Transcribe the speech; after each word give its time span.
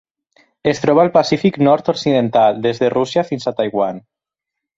Es 0.69 0.79
troba 0.85 1.03
al 1.03 1.11
Pacífic 1.17 1.59
nord-occidental: 1.67 2.57
des 2.65 2.81
de 2.85 2.91
Rússia 2.95 3.27
fins 3.29 3.45
a 3.45 3.55
Taiwan. 3.61 4.03